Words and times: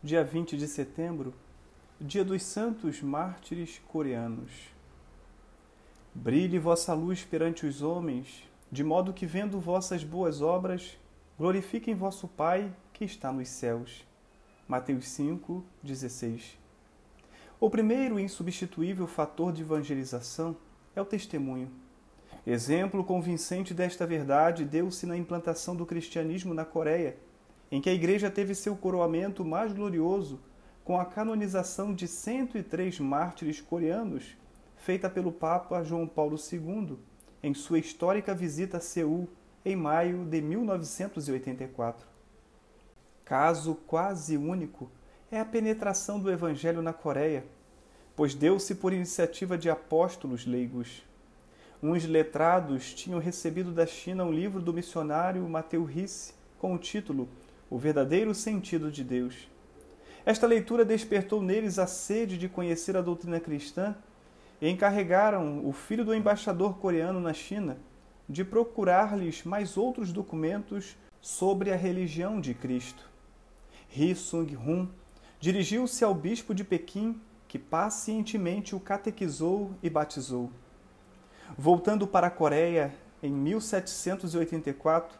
dia 0.00 0.22
20 0.22 0.56
de 0.56 0.68
setembro, 0.68 1.34
dia 2.00 2.24
dos 2.24 2.44
santos 2.44 3.02
mártires 3.02 3.80
coreanos. 3.88 4.52
Brilhe 6.14 6.56
vossa 6.56 6.94
luz 6.94 7.24
perante 7.24 7.66
os 7.66 7.82
homens, 7.82 8.44
de 8.70 8.84
modo 8.84 9.12
que, 9.12 9.26
vendo 9.26 9.58
vossas 9.58 10.04
boas 10.04 10.40
obras, 10.40 10.96
glorifiquem 11.36 11.96
vosso 11.96 12.28
Pai 12.28 12.72
que 12.92 13.04
está 13.04 13.32
nos 13.32 13.48
céus. 13.48 14.06
Mateus 14.68 15.08
5, 15.08 15.64
16. 15.82 16.56
O 17.58 17.68
primeiro 17.68 18.20
e 18.20 18.22
insubstituível 18.22 19.08
fator 19.08 19.52
de 19.52 19.62
evangelização 19.62 20.56
é 20.94 21.02
o 21.02 21.04
testemunho. 21.04 21.72
Exemplo 22.46 23.02
convincente 23.02 23.74
desta 23.74 24.06
verdade 24.06 24.64
deu-se 24.64 25.06
na 25.06 25.16
implantação 25.16 25.74
do 25.74 25.84
cristianismo 25.84 26.54
na 26.54 26.64
Coreia 26.64 27.16
em 27.70 27.80
que 27.80 27.90
a 27.90 27.94
Igreja 27.94 28.30
teve 28.30 28.54
seu 28.54 28.76
coroamento 28.76 29.44
mais 29.44 29.72
glorioso 29.72 30.40
com 30.84 30.98
a 30.98 31.04
canonização 31.04 31.94
de 31.94 32.08
103 32.08 32.98
mártires 33.00 33.60
coreanos, 33.60 34.36
feita 34.76 35.10
pelo 35.10 35.30
Papa 35.30 35.82
João 35.82 36.06
Paulo 36.06 36.36
II 36.50 36.98
em 37.42 37.54
sua 37.54 37.78
histórica 37.78 38.34
visita 38.34 38.78
a 38.78 38.80
Seul 38.80 39.28
em 39.64 39.76
maio 39.76 40.24
de 40.24 40.40
1984. 40.40 42.06
Caso 43.24 43.74
quase 43.86 44.36
único 44.36 44.90
é 45.30 45.38
a 45.38 45.44
penetração 45.44 46.18
do 46.18 46.30
Evangelho 46.30 46.82
na 46.82 46.92
Coreia, 46.92 47.44
pois 48.16 48.34
deu-se 48.34 48.74
por 48.74 48.92
iniciativa 48.92 49.56
de 49.56 49.70
apóstolos 49.70 50.46
leigos. 50.46 51.04
Uns 51.80 52.04
letrados 52.04 52.92
tinham 52.92 53.20
recebido 53.20 53.70
da 53.70 53.86
China 53.86 54.24
um 54.24 54.32
livro 54.32 54.60
do 54.60 54.72
missionário 54.72 55.48
Mateu 55.48 55.84
Risse 55.84 56.34
com 56.58 56.74
o 56.74 56.78
título 56.78 57.28
o 57.70 57.78
verdadeiro 57.78 58.34
sentido 58.34 58.90
de 58.90 59.04
Deus. 59.04 59.48
Esta 60.24 60.46
leitura 60.46 60.84
despertou 60.84 61.42
neles 61.42 61.78
a 61.78 61.86
sede 61.86 62.36
de 62.36 62.48
conhecer 62.48 62.96
a 62.96 63.02
doutrina 63.02 63.40
cristã 63.40 63.94
e 64.60 64.68
encarregaram 64.68 65.66
o 65.66 65.72
filho 65.72 66.04
do 66.04 66.14
embaixador 66.14 66.78
coreano 66.78 67.20
na 67.20 67.32
China 67.32 67.78
de 68.28 68.44
procurar-lhes 68.44 69.42
mais 69.42 69.76
outros 69.76 70.12
documentos 70.12 70.96
sobre 71.20 71.72
a 71.72 71.76
religião 71.76 72.40
de 72.40 72.52
Cristo. 72.52 73.08
Ri 73.88 74.14
Sung-hun 74.14 74.88
dirigiu-se 75.40 76.04
ao 76.04 76.14
bispo 76.14 76.54
de 76.54 76.62
Pequim, 76.62 77.20
que 77.46 77.58
pacientemente 77.58 78.74
o 78.74 78.80
catequizou 78.80 79.70
e 79.82 79.88
batizou. 79.88 80.50
Voltando 81.56 82.06
para 82.06 82.26
a 82.26 82.30
Coreia 82.30 82.94
em 83.22 83.32
1784, 83.32 85.18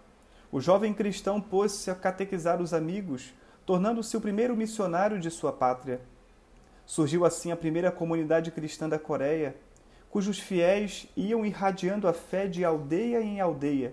o 0.51 0.61
jovem 0.61 0.95
cristão 0.95 1.41
pôs-se 1.41 1.91
a 1.91 1.95
catequizar 1.95 2.63
os 2.63 2.73
amigos, 2.73 3.35
tornando-se 3.67 4.17
o 4.17 4.21
primeiro 4.21 4.57
missionário 4.57 5.21
de 5.21 5.31
sua 5.31 5.53
pátria. 5.53 6.01
Surgiu 6.87 7.27
assim 7.27 7.53
a 7.53 7.57
primeira 7.57 7.93
comunidade 7.93 8.51
cristã 8.51 8.89
da 8.89 8.99
Coreia, 8.99 9.55
cujos 10.11 10.39
fiéis 10.39 11.07
iam 11.15 11.45
irradiando 11.45 12.09
a 12.09 12.15
fé 12.15 12.47
de 12.47 12.65
aldeia 12.65 13.21
em 13.21 13.41
aldeia, 13.41 13.93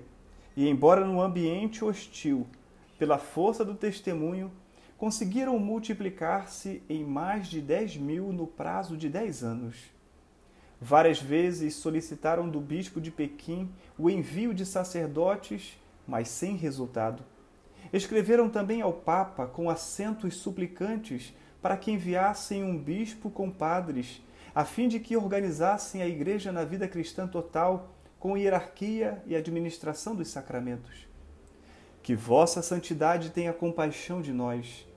e, 0.55 0.69
embora 0.69 1.05
num 1.05 1.21
ambiente 1.21 1.83
hostil, 1.83 2.47
pela 2.97 3.17
força 3.17 3.65
do 3.65 3.75
testemunho, 3.75 4.49
conseguiram 4.97 5.59
multiplicar-se 5.59 6.81
em 6.87 7.03
mais 7.03 7.47
de 7.47 7.59
10 7.59 7.97
mil 7.97 8.31
no 8.31 8.47
prazo 8.47 8.95
de 8.95 9.09
10 9.09 9.43
anos. 9.43 9.75
Várias 10.79 11.21
vezes 11.21 11.75
solicitaram 11.75 12.47
do 12.49 12.61
bispo 12.61 13.01
de 13.01 13.11
Pequim 13.11 13.69
o 13.97 14.09
envio 14.09 14.53
de 14.53 14.65
sacerdotes 14.65 15.77
mas 16.07 16.27
sem 16.27 16.55
resultado. 16.55 17.23
Escreveram 17.91 18.49
também 18.49 18.81
ao 18.81 18.93
Papa 18.93 19.45
com 19.45 19.69
acentos 19.69 20.35
suplicantes 20.37 21.33
para 21.61 21.77
que 21.77 21.91
enviassem 21.91 22.63
um 22.63 22.77
bispo 22.77 23.29
com 23.29 23.49
padres, 23.49 24.21
a 24.53 24.63
fim 24.63 24.87
de 24.87 24.99
que 24.99 25.17
organizassem 25.17 26.01
a 26.01 26.07
Igreja 26.07 26.51
na 26.51 26.63
vida 26.63 26.87
cristã 26.87 27.27
total, 27.27 27.95
com 28.19 28.37
hierarquia 28.37 29.21
e 29.25 29.35
administração 29.35 30.15
dos 30.15 30.29
sacramentos. 30.29 31.07
Que 32.01 32.15
Vossa 32.15 32.61
Santidade 32.61 33.31
tenha 33.31 33.51
compaixão 33.51 34.21
de 34.21 34.31
nós. 34.31 34.87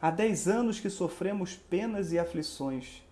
Há 0.00 0.10
dez 0.10 0.48
anos 0.48 0.80
que 0.80 0.90
sofremos 0.90 1.54
penas 1.54 2.12
e 2.12 2.18
aflições. 2.18 3.02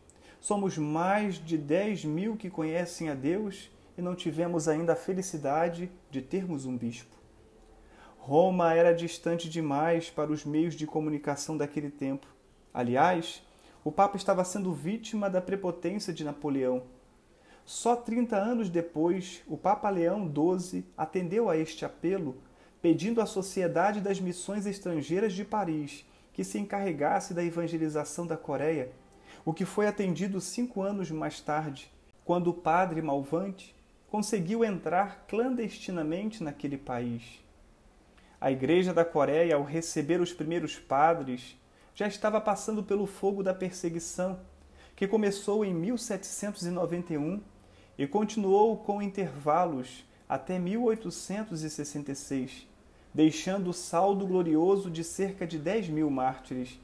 Somos 0.41 0.77
mais 0.77 1.37
de 1.37 1.57
dez 1.57 2.05
mil 2.05 2.37
que 2.37 2.51
conhecem 2.51 3.09
a 3.09 3.15
Deus 3.15 3.71
e 3.97 4.03
não 4.03 4.15
tivemos 4.15 4.69
ainda 4.69 4.93
a 4.93 4.97
felicidade 4.97 5.91
de 6.11 6.21
termos 6.21 6.67
um 6.67 6.77
bispo. 6.77 7.15
Roma 8.27 8.73
era 8.73 8.95
distante 8.95 9.51
demais 9.51 10.09
para 10.09 10.33
os 10.33 10.47
meios 10.47 10.75
de 10.75 10.87
comunicação 10.87 11.59
daquele 11.59 11.91
tempo. 11.91 12.27
Aliás, 12.73 13.43
o 13.85 13.93
Papa 13.93 14.17
estava 14.17 14.43
sendo 14.47 14.73
vítima 14.73 15.29
da 15.29 15.43
prepotência 15.43 16.11
de 16.11 16.25
Napoleão. 16.25 16.85
Só 17.67 17.95
30 17.95 18.35
anos 18.35 18.71
depois, 18.71 19.43
o 19.47 19.59
Papa 19.59 19.91
Leão 19.91 20.33
XII 20.33 20.87
atendeu 20.97 21.51
a 21.51 21.57
este 21.59 21.85
apelo, 21.85 22.39
pedindo 22.81 23.21
à 23.21 23.27
Sociedade 23.27 24.01
das 24.01 24.19
Missões 24.19 24.65
Estrangeiras 24.65 25.35
de 25.35 25.45
Paris 25.45 26.07
que 26.33 26.43
se 26.43 26.59
encarregasse 26.59 27.35
da 27.35 27.45
evangelização 27.45 28.27
da 28.27 28.39
Coreia, 28.39 28.91
o 29.45 29.53
que 29.53 29.67
foi 29.67 29.87
atendido 29.87 30.41
cinco 30.41 30.81
anos 30.81 31.11
mais 31.11 31.43
tarde, 31.43 31.93
quando 32.25 32.49
o 32.49 32.55
padre 32.55 33.03
Malvante 33.03 33.77
conseguiu 34.09 34.65
entrar 34.65 35.27
clandestinamente 35.29 36.43
naquele 36.43 36.79
país. 36.79 37.44
A 38.45 38.53
Igreja 38.53 38.93
da 38.93 39.07
Coreia, 39.07 39.57
ao 39.57 39.65
receber 39.65 40.21
os 40.21 40.31
primeiros 40.31 40.79
padres, 40.79 41.59
já 41.95 42.07
estava 42.07 42.39
passando 42.39 42.83
pelo 42.83 43.07
fogo 43.07 43.43
da 43.43 43.55
perseguição, 43.55 44.39
que 44.95 45.09
começou 45.09 45.65
em 45.65 45.73
1791 45.73 47.41
e 47.97 48.07
continuou 48.07 48.77
com 48.77 49.01
intervalos 49.01 50.05
até 50.29 50.59
1866, 50.59 52.69
deixando 53.15 53.71
o 53.71 53.73
saldo 53.73 54.27
glorioso 54.27 54.91
de 54.91 55.03
cerca 55.03 55.47
de 55.47 55.59
10 55.59 55.89
mil 55.89 56.11
mártires. 56.11 56.79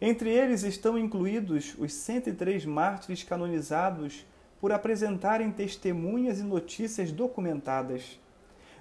Entre 0.00 0.30
eles 0.30 0.62
estão 0.62 0.98
incluídos 0.98 1.76
os 1.78 1.92
103 1.92 2.64
mártires 2.64 3.22
canonizados 3.22 4.24
por 4.58 4.72
apresentarem 4.72 5.52
testemunhas 5.52 6.40
e 6.40 6.44
notícias 6.44 7.12
documentadas. 7.12 8.18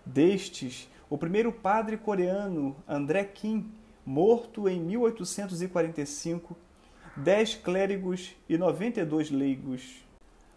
Destes, 0.05 0.87
o 1.09 1.17
primeiro 1.17 1.51
padre 1.51 1.95
coreano, 1.95 2.75
André 2.87 3.23
Kim, 3.23 3.71
morto 4.05 4.67
em 4.67 4.79
1845, 4.79 6.55
dez 7.15 7.55
clérigos 7.55 8.35
e 8.49 8.57
92 8.57 9.31
leigos. 9.31 10.05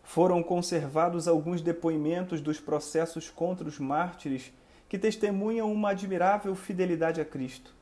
Foram 0.02 0.42
conservados 0.42 1.28
alguns 1.28 1.62
depoimentos 1.62 2.40
dos 2.40 2.58
processos 2.58 3.30
contra 3.30 3.68
os 3.68 3.78
mártires 3.78 4.52
que 4.88 4.98
testemunham 4.98 5.72
uma 5.72 5.90
admirável 5.90 6.54
fidelidade 6.56 7.20
a 7.20 7.24
Cristo. 7.24 7.72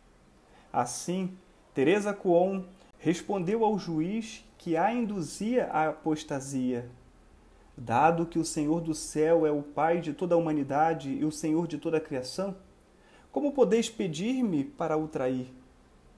Assim, 0.70 1.38
Teresa 1.72 2.12
Kuon 2.12 2.64
respondeu 2.98 3.64
ao 3.64 3.78
juiz 3.78 4.44
que 4.58 4.76
a 4.76 4.92
induzia 4.92 5.68
à 5.68 5.88
apostasia. 5.88 6.90
Dado 7.80 8.26
que 8.26 8.40
o 8.40 8.44
Senhor 8.44 8.80
do 8.80 8.92
céu 8.92 9.46
é 9.46 9.52
o 9.52 9.62
Pai 9.62 10.00
de 10.00 10.12
toda 10.12 10.34
a 10.34 10.38
humanidade 10.38 11.10
e 11.10 11.24
o 11.24 11.30
Senhor 11.30 11.68
de 11.68 11.78
toda 11.78 11.98
a 11.98 12.00
criação, 12.00 12.56
como 13.30 13.52
podeis 13.52 13.88
pedir-me 13.88 14.64
para 14.64 14.96
o 14.96 15.06
trair? 15.06 15.46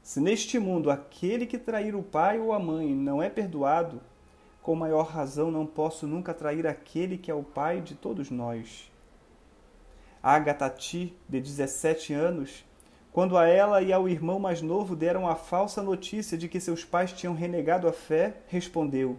Se 0.02 0.22
neste 0.22 0.58
mundo 0.58 0.90
aquele 0.90 1.44
que 1.44 1.58
trair 1.58 1.94
o 1.94 2.02
pai 2.02 2.40
ou 2.40 2.54
a 2.54 2.58
mãe 2.58 2.94
não 2.94 3.22
é 3.22 3.28
perdoado, 3.28 4.00
com 4.62 4.74
maior 4.74 5.02
razão 5.02 5.50
não 5.50 5.66
posso 5.66 6.06
nunca 6.06 6.32
trair 6.32 6.66
aquele 6.66 7.18
que 7.18 7.30
é 7.30 7.34
o 7.34 7.42
pai 7.42 7.82
de 7.82 7.94
todos 7.94 8.30
nós. 8.30 8.90
Agatha 10.22 10.70
Ti, 10.70 11.14
de 11.28 11.42
17 11.42 12.14
anos, 12.14 12.64
quando 13.12 13.36
a 13.36 13.46
ela 13.46 13.82
e 13.82 13.92
ao 13.92 14.08
irmão 14.08 14.38
mais 14.38 14.62
novo 14.62 14.96
deram 14.96 15.28
a 15.28 15.36
falsa 15.36 15.82
notícia 15.82 16.38
de 16.38 16.48
que 16.48 16.58
seus 16.58 16.86
pais 16.86 17.12
tinham 17.12 17.34
renegado 17.34 17.86
a 17.86 17.92
fé, 17.92 18.38
respondeu: 18.46 19.18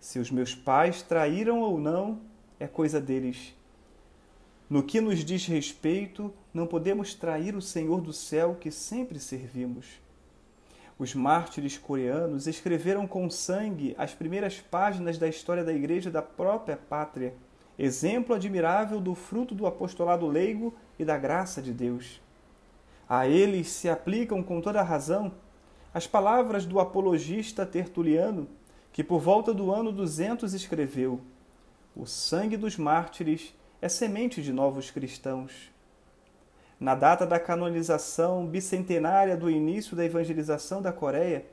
se 0.00 0.18
os 0.18 0.30
meus 0.30 0.54
pais 0.54 1.02
traíram 1.02 1.60
ou 1.60 1.78
não, 1.78 2.20
é 2.58 2.66
coisa 2.66 3.00
deles. 3.00 3.54
No 4.68 4.82
que 4.82 5.00
nos 5.00 5.24
diz 5.24 5.46
respeito, 5.46 6.32
não 6.52 6.66
podemos 6.66 7.14
trair 7.14 7.54
o 7.54 7.62
Senhor 7.62 8.00
do 8.00 8.12
céu 8.12 8.56
que 8.58 8.70
sempre 8.70 9.20
servimos. 9.20 9.86
Os 10.98 11.14
mártires 11.14 11.76
coreanos 11.76 12.46
escreveram 12.46 13.06
com 13.06 13.28
sangue 13.28 13.94
as 13.98 14.14
primeiras 14.14 14.58
páginas 14.60 15.18
da 15.18 15.28
história 15.28 15.62
da 15.62 15.72
Igreja 15.72 16.10
da 16.10 16.22
própria 16.22 16.76
pátria, 16.76 17.34
exemplo 17.78 18.34
admirável 18.34 19.00
do 19.00 19.14
fruto 19.14 19.54
do 19.54 19.66
apostolado 19.66 20.26
leigo 20.26 20.74
e 20.98 21.04
da 21.04 21.18
graça 21.18 21.60
de 21.60 21.72
Deus. 21.72 22.20
A 23.08 23.28
eles 23.28 23.68
se 23.68 23.88
aplicam 23.88 24.42
com 24.42 24.60
toda 24.60 24.82
razão 24.82 25.32
as 25.92 26.06
palavras 26.06 26.66
do 26.66 26.80
apologista 26.80 27.64
Tertuliano 27.64 28.48
que 28.96 29.04
por 29.04 29.20
volta 29.20 29.52
do 29.52 29.70
ano 29.70 29.92
200 29.92 30.54
escreveu: 30.54 31.20
O 31.94 32.06
sangue 32.06 32.56
dos 32.56 32.78
mártires 32.78 33.54
é 33.78 33.90
semente 33.90 34.42
de 34.42 34.50
novos 34.50 34.90
cristãos. 34.90 35.70
Na 36.80 36.94
data 36.94 37.26
da 37.26 37.38
canonização 37.38 38.46
bicentenária 38.46 39.36
do 39.36 39.50
início 39.50 39.94
da 39.94 40.02
evangelização 40.02 40.80
da 40.80 40.94
Coreia, 40.94 41.44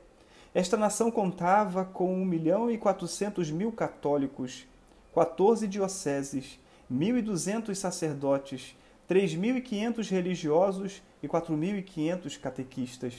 esta 0.54 0.78
nação 0.78 1.10
contava 1.10 1.84
com 1.84 2.14
1 2.14 2.24
milhão 2.24 2.70
e 2.70 2.78
400 2.78 3.50
mil 3.50 3.70
católicos, 3.70 4.66
14 5.12 5.68
dioceses, 5.68 6.58
1.200 6.90 7.74
sacerdotes, 7.74 8.74
3.500 9.06 10.08
religiosos 10.08 11.02
e 11.22 11.28
4.500 11.28 12.40
catequistas. 12.40 13.14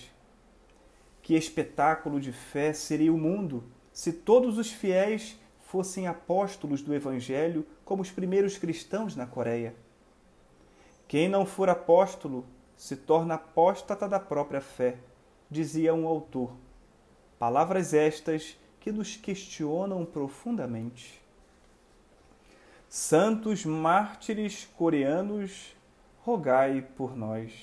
Que 1.22 1.36
espetáculo 1.36 2.19
de 2.19 2.31
fé 2.31 2.74
seria 2.74 3.13
o 3.13 3.19
mundo 3.19 3.63
se 3.96 4.12
todos 4.12 4.58
os 4.58 4.70
fiéis 4.70 5.40
fossem 5.68 6.06
apóstolos 6.06 6.82
do 6.82 6.94
Evangelho 6.94 7.66
como 7.86 8.02
os 8.02 8.12
primeiros 8.12 8.58
cristãos 8.58 9.16
na 9.16 9.26
Coreia. 9.26 9.74
Quem 11.08 11.30
não 11.30 11.46
for 11.46 11.70
apóstolo 11.70 12.46
se 12.76 12.98
torna 12.98 13.36
apóstata 13.36 14.06
da 14.06 14.20
própria 14.20 14.60
fé, 14.60 14.98
dizia 15.50 15.94
um 15.94 16.06
autor. 16.08 16.52
Palavras 17.40 17.94
estas 17.94 18.58
que 18.82 18.92
nos 18.92 19.16
questionam 19.16 20.04
profundamente. 20.04 21.22
Santos 22.90 23.64
mártires 23.64 24.68
coreanos, 24.76 25.74
rogai 26.20 26.86
por 26.98 27.16
nós. 27.16 27.54